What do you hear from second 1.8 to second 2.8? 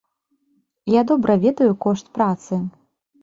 кошт працы.